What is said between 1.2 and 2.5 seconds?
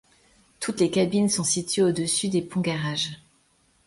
sont situées au-dessus des